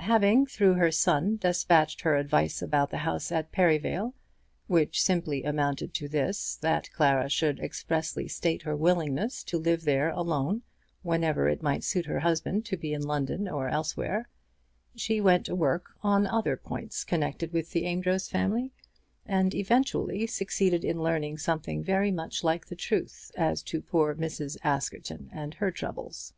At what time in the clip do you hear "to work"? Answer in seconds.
15.44-15.90